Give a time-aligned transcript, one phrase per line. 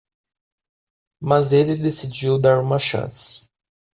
[1.21, 3.45] Mas ele decidiu dar uma chance.